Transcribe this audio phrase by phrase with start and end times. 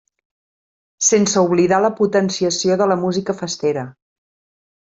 [1.07, 3.85] Sense oblidar la potenciació de la música festera.